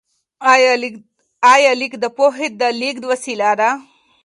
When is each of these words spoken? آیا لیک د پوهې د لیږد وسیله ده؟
آیا 1.53 1.73
لیک 1.79 1.93
د 1.99 2.05
پوهې 2.17 2.47
د 2.59 2.61
لیږد 2.79 3.03
وسیله 3.11 3.49
ده؟ 3.59 3.69